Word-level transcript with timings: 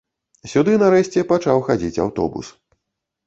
Сюды, 0.51 0.71
нарэшце, 0.83 1.23
пачаў 1.31 1.61
хадзіць 1.67 2.01
аўтобус. 2.05 2.47